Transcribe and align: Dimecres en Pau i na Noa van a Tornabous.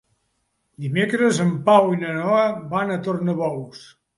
Dimecres 0.85 1.41
en 1.45 1.53
Pau 1.69 1.93
i 1.99 2.01
na 2.07 2.15
Noa 2.17 2.43
van 2.75 2.95
a 2.95 2.99
Tornabous. 3.09 3.89